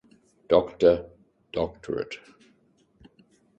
Doctor 0.49 1.11
doctorate. 1.53 2.17